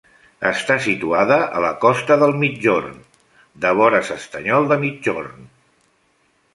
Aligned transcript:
Està 0.51 0.77
situada 0.85 1.37
a 1.59 1.61
la 1.65 1.69
costa 1.83 2.17
del 2.25 2.35
migjorn, 2.45 2.97
devora 3.67 4.03
s'Estanyol 4.11 4.71
de 4.75 4.83
Migjorn. 4.87 5.49